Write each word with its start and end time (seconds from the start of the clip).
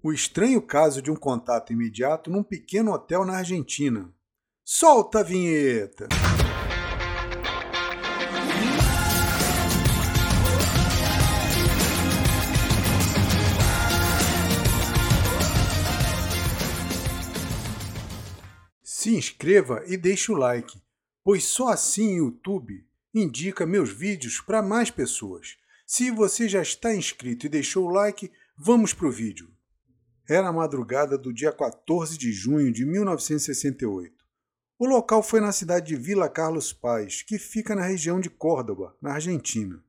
O 0.00 0.12
estranho 0.12 0.62
caso 0.62 1.02
de 1.02 1.10
um 1.10 1.16
contato 1.16 1.72
imediato 1.72 2.30
num 2.30 2.44
pequeno 2.44 2.92
hotel 2.92 3.24
na 3.24 3.38
Argentina. 3.38 4.14
Solta 4.64 5.20
a 5.20 5.22
vinheta! 5.24 6.08
Se 18.84 19.16
inscreva 19.16 19.82
e 19.86 19.96
deixe 19.96 20.30
o 20.30 20.36
like, 20.36 20.80
pois 21.24 21.44
só 21.44 21.68
assim 21.68 22.20
o 22.20 22.26
YouTube 22.26 22.86
indica 23.12 23.66
meus 23.66 23.90
vídeos 23.90 24.40
para 24.40 24.62
mais 24.62 24.92
pessoas. 24.92 25.56
Se 25.84 26.08
você 26.12 26.48
já 26.48 26.62
está 26.62 26.94
inscrito 26.94 27.46
e 27.46 27.48
deixou 27.48 27.86
o 27.86 27.90
like, 27.90 28.30
vamos 28.56 28.92
para 28.92 29.08
o 29.08 29.10
vídeo. 29.10 29.57
Era 30.30 30.48
a 30.48 30.52
madrugada 30.52 31.16
do 31.16 31.32
dia 31.32 31.50
14 31.50 32.18
de 32.18 32.30
junho 32.30 32.70
de 32.70 32.84
1968. 32.84 34.14
O 34.78 34.84
local 34.84 35.22
foi 35.22 35.40
na 35.40 35.52
cidade 35.52 35.86
de 35.86 35.96
Vila 35.96 36.28
Carlos 36.28 36.70
Paz, 36.70 37.22
que 37.22 37.38
fica 37.38 37.74
na 37.74 37.80
região 37.80 38.20
de 38.20 38.28
Córdoba, 38.28 38.94
na 39.00 39.14
Argentina. 39.14 39.82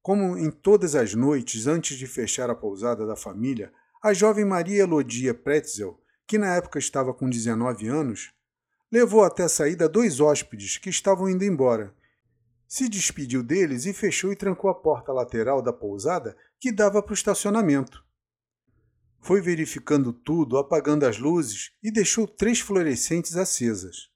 Como 0.00 0.38
em 0.38 0.48
todas 0.48 0.94
as 0.94 1.12
noites 1.12 1.66
antes 1.66 1.98
de 1.98 2.06
fechar 2.06 2.48
a 2.50 2.54
pousada 2.54 3.04
da 3.04 3.16
família, 3.16 3.72
a 4.00 4.14
jovem 4.14 4.44
Maria 4.44 4.84
Elodia 4.84 5.34
Pretzel, 5.34 6.00
que 6.24 6.38
na 6.38 6.54
época 6.54 6.78
estava 6.78 7.12
com 7.12 7.28
19 7.28 7.88
anos, 7.88 8.32
levou 8.92 9.24
até 9.24 9.42
a 9.42 9.48
saída 9.48 9.88
dois 9.88 10.20
hóspedes 10.20 10.78
que 10.78 10.88
estavam 10.88 11.28
indo 11.28 11.44
embora. 11.44 11.92
Se 12.68 12.88
despediu 12.88 13.42
deles 13.42 13.86
e 13.86 13.92
fechou 13.92 14.30
e 14.30 14.36
trancou 14.36 14.70
a 14.70 14.74
porta 14.74 15.12
lateral 15.12 15.60
da 15.60 15.72
pousada 15.72 16.36
que 16.60 16.70
dava 16.70 17.02
para 17.02 17.10
o 17.10 17.14
estacionamento. 17.14 18.05
Foi 19.26 19.40
verificando 19.40 20.12
tudo, 20.12 20.56
apagando 20.56 21.04
as 21.04 21.18
luzes 21.18 21.72
e 21.82 21.90
deixou 21.90 22.28
três 22.28 22.60
fluorescentes 22.60 23.36
acesas. 23.36 24.08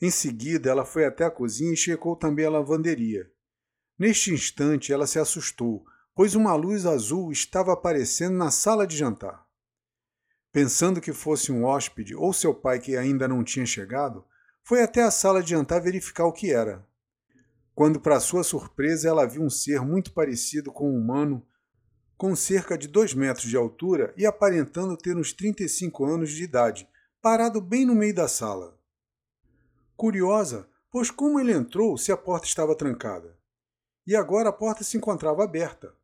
Em 0.00 0.10
seguida, 0.10 0.70
ela 0.70 0.86
foi 0.86 1.04
até 1.04 1.26
a 1.26 1.30
cozinha 1.30 1.74
e 1.74 1.76
checou 1.76 2.16
também 2.16 2.46
a 2.46 2.50
lavanderia. 2.50 3.30
Neste 3.98 4.32
instante, 4.32 4.94
ela 4.94 5.06
se 5.06 5.18
assustou, 5.18 5.84
pois 6.14 6.34
uma 6.34 6.54
luz 6.54 6.86
azul 6.86 7.30
estava 7.30 7.70
aparecendo 7.74 8.34
na 8.34 8.50
sala 8.50 8.86
de 8.86 8.96
jantar. 8.96 9.46
Pensando 10.50 11.02
que 11.02 11.12
fosse 11.12 11.52
um 11.52 11.66
hóspede 11.66 12.14
ou 12.14 12.32
seu 12.32 12.54
pai 12.54 12.80
que 12.80 12.96
ainda 12.96 13.28
não 13.28 13.44
tinha 13.44 13.66
chegado, 13.66 14.24
foi 14.62 14.82
até 14.82 15.02
a 15.02 15.10
sala 15.10 15.42
de 15.42 15.50
jantar 15.50 15.82
verificar 15.82 16.24
o 16.24 16.32
que 16.32 16.50
era. 16.50 16.82
Quando, 17.74 18.00
para 18.00 18.20
sua 18.20 18.42
surpresa, 18.42 19.06
ela 19.06 19.26
viu 19.26 19.42
um 19.42 19.50
ser 19.50 19.82
muito 19.82 20.14
parecido 20.14 20.72
com 20.72 20.90
um 20.90 20.98
humano, 20.98 21.46
com 22.18 22.34
cerca 22.34 22.76
de 22.76 22.88
dois 22.88 23.14
metros 23.14 23.48
de 23.48 23.56
altura 23.56 24.12
e 24.16 24.26
aparentando 24.26 24.96
ter 24.96 25.16
uns 25.16 25.32
35 25.32 26.04
anos 26.04 26.30
de 26.30 26.42
idade, 26.42 26.88
parado 27.22 27.60
bem 27.60 27.86
no 27.86 27.94
meio 27.94 28.12
da 28.12 28.26
sala. 28.26 28.76
Curiosa, 29.96 30.68
pois 30.90 31.12
como 31.12 31.38
ele 31.38 31.52
entrou 31.52 31.96
se 31.96 32.10
a 32.10 32.16
porta 32.16 32.46
estava 32.46 32.74
trancada? 32.74 33.38
E 34.04 34.16
agora 34.16 34.48
a 34.48 34.52
porta 34.52 34.82
se 34.82 34.96
encontrava 34.96 35.44
aberta. 35.44 35.94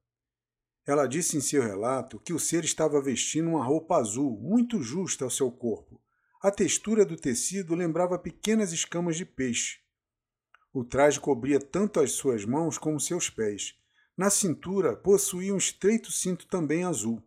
Ela 0.87 1.09
disse 1.09 1.37
em 1.37 1.41
seu 1.41 1.63
relato 1.63 2.21
que 2.21 2.33
o 2.33 2.39
ser 2.39 2.63
estava 2.63 3.03
vestindo 3.03 3.49
uma 3.49 3.65
roupa 3.65 3.97
azul, 3.97 4.39
muito 4.41 4.81
justa 4.83 5.25
ao 5.25 5.31
seu 5.31 5.51
corpo. 5.51 6.01
A 6.41 6.51
textura 6.51 7.05
do 7.05 7.17
tecido 7.17 7.75
lembrava 7.75 8.19
pequenas 8.19 8.73
escamas 8.73 9.17
de 9.17 9.25
peixe. 9.25 9.79
O 10.73 10.85
traje 10.85 11.19
cobria 11.19 11.59
tanto 11.59 11.99
as 11.99 12.13
suas 12.13 12.45
mãos 12.45 12.79
como 12.79 13.01
seus 13.01 13.31
pés. 13.31 13.75
Na 14.17 14.31
cintura 14.31 14.95
possuía 14.95 15.53
um 15.53 15.59
estreito 15.59 16.13
cinto 16.13 16.47
também 16.47 16.85
azul. 16.85 17.23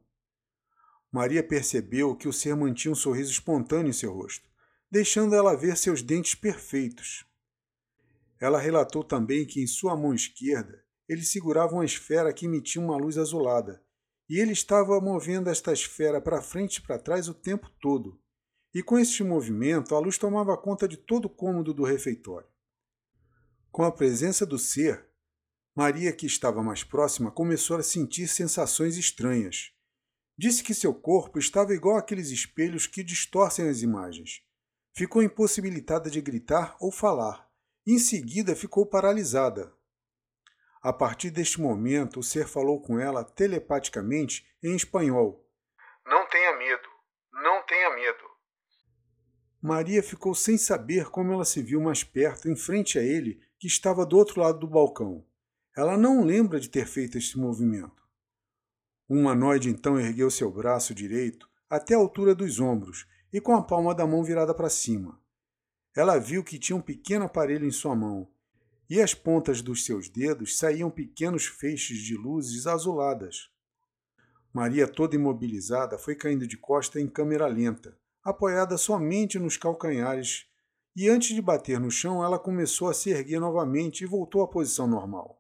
Maria 1.12 1.44
percebeu 1.44 2.16
que 2.16 2.28
o 2.28 2.34
ser 2.34 2.56
mantinha 2.56 2.92
um 2.92 2.96
sorriso 2.96 3.32
espontâneo 3.32 3.90
em 3.90 3.94
seu 3.94 4.14
rosto, 4.14 4.50
deixando 4.90 5.36
ela 5.36 5.56
ver 5.56 5.76
seus 5.76 6.02
dentes 6.02 6.36
perfeitos. 6.36 7.26
Ela 8.40 8.60
relatou 8.60 9.04
também 9.04 9.46
que 9.46 9.62
em 9.62 9.68
sua 9.68 9.98
mão 9.98 10.14
esquerda 10.14 10.86
ele 11.10 11.24
segurava 11.24 11.74
uma 11.74 11.86
esfera 11.86 12.34
que 12.34 12.46
emitia 12.46 12.82
uma 12.82 12.98
luz 12.98 13.18
azulada, 13.18 13.82
e 14.30 14.40
ele 14.40 14.52
estava 14.52 15.00
movendo 15.00 15.50
esta 15.50 15.72
esfera 15.72 16.22
para 16.22 16.42
frente 16.42 16.78
e 16.78 16.82
para 16.82 17.00
trás 17.00 17.30
o 17.30 17.34
tempo 17.34 17.70
todo. 17.82 18.20
E 18.74 18.84
com 18.84 19.00
este 19.00 19.24
movimento, 19.24 19.96
a 19.96 20.00
luz 20.00 20.18
tomava 20.18 20.58
conta 20.58 20.88
de 20.88 20.98
todo 20.98 21.26
o 21.26 21.30
cômodo 21.30 21.74
do 21.74 21.84
refeitório. 21.84 22.48
Com 23.72 23.84
a 23.84 23.92
presença 23.92 24.46
do 24.46 24.60
ser, 24.60 25.06
Maria, 25.78 26.12
que 26.12 26.26
estava 26.26 26.64
mais 26.64 26.84
próxima, 26.84 27.30
começou 27.30 27.78
a 27.78 27.84
sentir 27.84 28.28
sensações 28.28 28.98
estranhas. 28.98 29.72
Disse 30.36 30.64
que 30.64 30.74
seu 30.74 30.92
corpo 30.92 31.38
estava 31.38 31.76
igual 31.76 31.98
àqueles 31.98 32.32
espelhos 32.32 32.88
que 32.88 33.04
distorcem 33.04 33.70
as 33.70 33.84
imagens. 33.84 34.42
Ficou 34.96 35.22
impossibilitada 35.22 36.10
de 36.10 36.20
gritar 36.20 36.76
ou 36.80 36.92
falar. 36.92 37.48
Em 37.86 38.00
seguida, 38.00 38.56
ficou 38.56 38.88
paralisada, 38.88 39.72
a 40.82 40.94
partir 40.94 41.32
deste 41.32 41.60
momento, 41.60 42.22
o 42.22 42.24
ser 42.24 42.48
falou 42.48 42.82
com 42.82 42.98
ela 42.98 43.24
telepaticamente 43.24 44.48
em 44.64 44.76
espanhol. 44.76 45.46
Não 46.06 46.26
tenha 46.30 46.58
medo, 46.58 46.90
não 47.34 47.66
tenha 47.66 47.94
medo. 47.94 48.24
Maria 49.62 50.02
ficou 50.02 50.34
sem 50.34 50.58
saber 50.58 51.10
como 51.10 51.34
ela 51.34 51.44
se 51.44 51.62
viu 51.62 51.82
mais 51.82 52.04
perto, 52.04 52.50
em 52.50 52.56
frente 52.56 52.98
a 52.98 53.04
ele, 53.04 53.42
que 53.60 53.68
estava 53.68 54.06
do 54.06 54.18
outro 54.18 54.40
lado 54.40 54.60
do 54.60 54.68
balcão. 54.68 55.26
Ela 55.78 55.96
não 55.96 56.24
lembra 56.24 56.60
de 56.60 56.72
ter 56.72 56.88
feito 56.88 57.20
este 57.20 57.38
movimento. 57.38 58.02
O 59.08 59.14
humanoide 59.14 59.70
então 59.70 60.00
ergueu 60.00 60.32
seu 60.32 60.52
braço 60.52 60.92
direito 60.92 61.48
até 61.70 61.94
a 61.94 62.00
altura 62.00 62.34
dos 62.34 62.60
ombros 62.60 63.06
e 63.32 63.40
com 63.40 63.54
a 63.54 63.62
palma 63.62 63.94
da 63.94 64.08
mão 64.08 64.24
virada 64.24 64.56
para 64.56 64.72
cima. 64.72 65.22
Ela 65.96 66.18
viu 66.18 66.44
que 66.44 66.58
tinha 66.58 66.76
um 66.76 66.82
pequeno 66.82 67.26
aparelho 67.26 67.68
em 67.68 67.70
sua 67.70 67.96
mão 67.96 68.28
e 68.90 69.00
as 69.00 69.14
pontas 69.14 69.62
dos 69.62 69.86
seus 69.86 70.10
dedos 70.10 70.58
saíam 70.58 70.90
pequenos 70.90 71.46
feixes 71.46 72.00
de 72.00 72.18
luzes 72.18 72.66
azuladas. 72.66 73.52
Maria, 74.52 74.88
toda 74.88 75.16
imobilizada, 75.16 76.00
foi 76.00 76.16
caindo 76.16 76.48
de 76.48 76.58
costa 76.58 77.00
em 77.00 77.08
câmera 77.08 77.46
lenta, 77.46 77.96
apoiada 78.24 78.80
somente 78.80 79.38
nos 79.38 79.58
calcanhares, 79.58 80.48
e 80.96 81.08
antes 81.08 81.36
de 81.36 81.42
bater 81.42 81.80
no 81.80 81.92
chão, 81.92 82.24
ela 82.24 82.40
começou 82.40 82.90
a 82.90 82.96
se 82.96 83.12
erguer 83.12 83.40
novamente 83.40 84.04
e 84.04 84.08
voltou 84.08 84.42
à 84.42 84.48
posição 84.48 84.88
normal. 84.88 85.37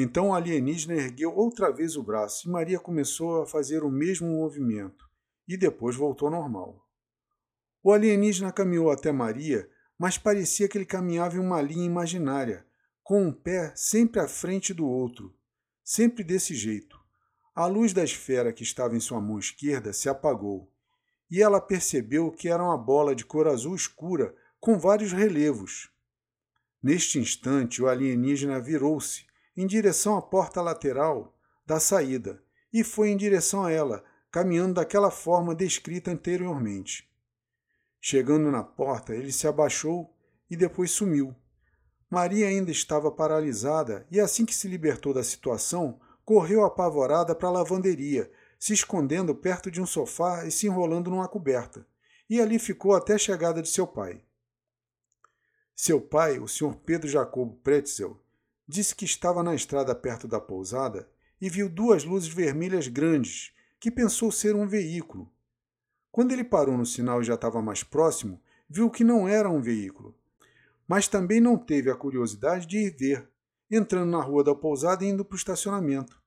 Então 0.00 0.28
o 0.28 0.32
alienígena 0.32 0.94
ergueu 0.94 1.34
outra 1.34 1.72
vez 1.72 1.96
o 1.96 2.04
braço 2.04 2.48
e 2.48 2.52
Maria 2.52 2.78
começou 2.78 3.42
a 3.42 3.46
fazer 3.46 3.82
o 3.82 3.90
mesmo 3.90 4.28
movimento, 4.28 5.04
e 5.48 5.56
depois 5.56 5.96
voltou 5.96 6.28
ao 6.28 6.34
normal. 6.34 6.86
O 7.82 7.90
alienígena 7.92 8.52
caminhou 8.52 8.92
até 8.92 9.10
Maria 9.10 9.68
mas 9.98 10.16
parecia 10.16 10.68
que 10.68 10.78
ele 10.78 10.86
caminhava 10.86 11.34
em 11.34 11.40
uma 11.40 11.60
linha 11.60 11.84
imaginária, 11.84 12.64
com 13.02 13.26
um 13.26 13.32
pé 13.32 13.72
sempre 13.74 14.20
à 14.20 14.28
frente 14.28 14.72
do 14.72 14.86
outro, 14.86 15.34
sempre 15.82 16.22
desse 16.22 16.54
jeito. 16.54 16.96
A 17.52 17.66
luz 17.66 17.92
da 17.92 18.04
esfera 18.04 18.52
que 18.52 18.62
estava 18.62 18.96
em 18.96 19.00
sua 19.00 19.20
mão 19.20 19.40
esquerda 19.40 19.92
se 19.92 20.08
apagou, 20.08 20.72
e 21.28 21.42
ela 21.42 21.60
percebeu 21.60 22.30
que 22.30 22.48
era 22.48 22.62
uma 22.62 22.78
bola 22.78 23.16
de 23.16 23.24
cor 23.24 23.48
azul 23.48 23.74
escura 23.74 24.32
com 24.60 24.78
vários 24.78 25.12
relevos. 25.12 25.90
Neste 26.80 27.18
instante, 27.18 27.82
o 27.82 27.88
alienígena 27.88 28.60
virou-se 28.60 29.26
em 29.60 29.66
direção 29.66 30.16
à 30.16 30.22
porta 30.22 30.62
lateral 30.62 31.36
da 31.66 31.80
saída 31.80 32.40
e 32.72 32.84
foi 32.84 33.08
em 33.08 33.16
direção 33.16 33.64
a 33.64 33.72
ela, 33.72 34.04
caminhando 34.30 34.74
daquela 34.74 35.10
forma 35.10 35.52
descrita 35.52 36.12
anteriormente. 36.12 37.10
Chegando 38.00 38.52
na 38.52 38.62
porta, 38.62 39.16
ele 39.16 39.32
se 39.32 39.48
abaixou 39.48 40.14
e 40.48 40.56
depois 40.56 40.92
sumiu. 40.92 41.34
Maria 42.08 42.46
ainda 42.46 42.70
estava 42.70 43.10
paralisada 43.10 44.06
e, 44.12 44.20
assim 44.20 44.46
que 44.46 44.54
se 44.54 44.68
libertou 44.68 45.12
da 45.12 45.24
situação, 45.24 45.98
correu 46.24 46.64
apavorada 46.64 47.34
para 47.34 47.48
a 47.48 47.52
lavanderia, 47.52 48.30
se 48.60 48.72
escondendo 48.72 49.34
perto 49.34 49.72
de 49.72 49.80
um 49.80 49.86
sofá 49.86 50.46
e 50.46 50.52
se 50.52 50.68
enrolando 50.68 51.10
numa 51.10 51.26
coberta, 51.26 51.84
e 52.30 52.40
ali 52.40 52.60
ficou 52.60 52.94
até 52.94 53.14
a 53.14 53.18
chegada 53.18 53.60
de 53.60 53.68
seu 53.68 53.88
pai. 53.88 54.22
Seu 55.74 56.00
pai, 56.00 56.38
o 56.38 56.46
Sr. 56.46 56.76
Pedro 56.76 57.08
Jacobo 57.08 57.56
Pretzel, 57.56 58.20
disse 58.68 58.94
que 58.94 59.06
estava 59.06 59.42
na 59.42 59.54
estrada 59.54 59.94
perto 59.94 60.28
da 60.28 60.38
pousada 60.38 61.08
e 61.40 61.48
viu 61.48 61.68
duas 61.68 62.04
luzes 62.04 62.28
vermelhas 62.28 62.86
grandes, 62.86 63.52
que 63.80 63.90
pensou 63.90 64.30
ser 64.30 64.54
um 64.54 64.66
veículo, 64.66 65.32
quando 66.18 66.32
ele 66.32 66.42
parou 66.42 66.76
no 66.76 66.84
sinal 66.84 67.20
e 67.20 67.24
já 67.24 67.34
estava 67.34 67.62
mais 67.62 67.84
próximo, 67.84 68.42
viu 68.68 68.90
que 68.90 69.04
não 69.04 69.28
era 69.28 69.48
um 69.48 69.60
veículo. 69.60 70.16
Mas 70.84 71.06
também 71.06 71.40
não 71.40 71.56
teve 71.56 71.90
a 71.90 71.94
curiosidade 71.94 72.66
de 72.66 72.78
ir 72.78 72.96
ver, 72.96 73.30
entrando 73.70 74.10
na 74.10 74.20
rua 74.20 74.42
da 74.42 74.52
pousada 74.52 75.04
e 75.04 75.08
indo 75.08 75.24
para 75.24 75.34
o 75.34 75.38
estacionamento, 75.38 76.20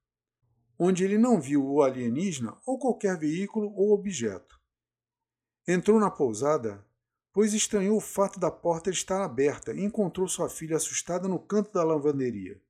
onde 0.80 1.04
ele 1.04 1.18
não 1.18 1.42
viu 1.42 1.66
o 1.66 1.82
alienígena 1.82 2.56
ou 2.66 2.80
qualquer 2.80 3.18
veículo 3.18 3.74
ou 3.76 3.92
objeto. 3.92 4.60
Entrou 5.68 6.00
na 6.00 6.10
pousada, 6.10 6.86
pois 7.34 7.54
estranhou 7.54 7.98
o 7.98 8.02
fato 8.02 8.40
da 8.40 8.52
porta 8.52 8.90
estar 8.90 9.24
aberta 9.24 9.74
e 9.74 9.84
encontrou 9.84 10.28
sua 10.28 10.50
filha 10.50 10.78
assustada 10.78 11.28
no 11.28 11.40
canto 11.40 11.72
da 11.72 11.84
lavanderia. 11.84 12.62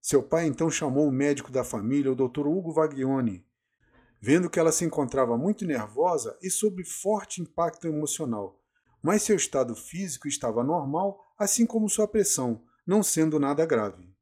Seu 0.00 0.22
pai 0.22 0.46
então 0.46 0.70
chamou 0.70 1.08
o 1.08 1.12
médico 1.12 1.50
da 1.50 1.64
família, 1.64 2.12
o 2.12 2.14
Dr. 2.14 2.46
Hugo 2.46 2.72
Vaglione, 2.72 3.46
vendo 4.20 4.48
que 4.48 4.58
ela 4.58 4.72
se 4.72 4.84
encontrava 4.84 5.36
muito 5.36 5.66
nervosa 5.66 6.38
e 6.42 6.50
sob 6.50 6.82
forte 6.84 7.42
impacto 7.42 7.86
emocional, 7.86 8.62
mas 9.02 9.22
seu 9.22 9.36
estado 9.36 9.74
físico 9.74 10.26
estava 10.26 10.64
normal, 10.64 11.22
assim 11.38 11.66
como 11.66 11.88
sua 11.90 12.08
pressão, 12.08 12.62
não 12.86 13.02
sendo 13.02 13.38
nada 13.38 13.66
grave. 13.66 14.14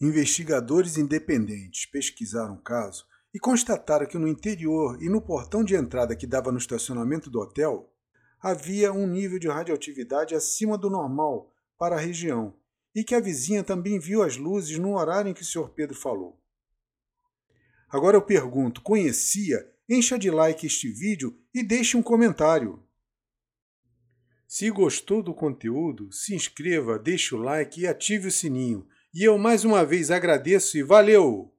Investigadores 0.00 0.98
independentes 0.98 1.86
pesquisaram 1.86 2.54
o 2.54 2.62
caso 2.62 3.06
e 3.32 3.38
constataram 3.38 4.06
que 4.06 4.18
no 4.18 4.28
interior 4.28 5.02
e 5.02 5.08
no 5.08 5.22
portão 5.22 5.64
de 5.64 5.74
entrada 5.74 6.14
que 6.14 6.26
dava 6.26 6.52
no 6.52 6.58
estacionamento 6.58 7.30
do 7.30 7.40
hotel 7.40 7.93
havia 8.44 8.92
um 8.92 9.06
nível 9.06 9.38
de 9.38 9.48
radioatividade 9.48 10.34
acima 10.34 10.76
do 10.76 10.90
normal 10.90 11.50
para 11.78 11.96
a 11.96 11.98
região 11.98 12.54
e 12.94 13.02
que 13.02 13.14
a 13.14 13.20
vizinha 13.20 13.64
também 13.64 13.98
viu 13.98 14.22
as 14.22 14.36
luzes 14.36 14.78
no 14.78 14.98
horário 14.98 15.30
em 15.30 15.34
que 15.34 15.40
o 15.40 15.44
Sr. 15.44 15.70
Pedro 15.70 15.96
falou. 15.96 16.38
Agora 17.88 18.18
eu 18.18 18.22
pergunto: 18.22 18.82
conhecia? 18.82 19.66
Encha 19.88 20.18
de 20.18 20.30
like 20.30 20.66
este 20.66 20.90
vídeo 20.90 21.34
e 21.54 21.62
deixe 21.62 21.96
um 21.96 22.02
comentário. 22.02 22.82
Se 24.46 24.70
gostou 24.70 25.22
do 25.22 25.32
conteúdo, 25.32 26.12
se 26.12 26.34
inscreva, 26.34 26.98
deixe 26.98 27.34
o 27.34 27.38
like 27.38 27.80
e 27.80 27.86
ative 27.86 28.28
o 28.28 28.32
sininho. 28.32 28.86
E 29.12 29.24
eu 29.24 29.38
mais 29.38 29.64
uma 29.64 29.86
vez 29.86 30.10
agradeço 30.10 30.76
e 30.76 30.82
valeu! 30.82 31.53